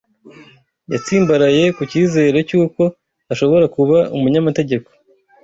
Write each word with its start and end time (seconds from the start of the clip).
Yatsimbaraye 0.91 1.63
ku 1.75 1.81
cyizere 1.91 2.37
cy'uko 2.49 2.83
ashobora 3.31 3.65
kuba 3.75 3.97
umunyamategeko. 4.15 4.89